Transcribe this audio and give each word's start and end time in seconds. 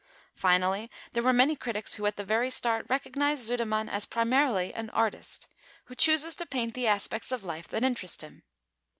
Finally, 0.33 0.89
there 1.13 1.21
were 1.21 1.31
many 1.31 1.55
critics 1.55 1.93
who 1.93 2.07
at 2.07 2.15
the 2.15 2.23
very 2.23 2.49
start 2.49 2.87
recognised 2.89 3.45
Sudermann 3.47 3.87
as 3.87 4.07
primarily 4.07 4.73
an 4.73 4.89
artist, 4.89 5.47
who 5.85 5.93
chooses 5.93 6.35
to 6.37 6.47
paint 6.47 6.73
the 6.73 6.87
aspects 6.87 7.31
of 7.31 7.43
life 7.43 7.67
that 7.67 7.83
interest 7.83 8.21
him. 8.21 8.41